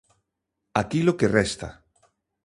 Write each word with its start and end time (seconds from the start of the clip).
Aquilo 0.81 1.17
que 1.19 1.27
resta. 1.37 1.69